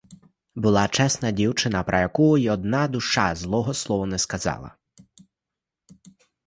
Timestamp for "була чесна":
0.55-1.31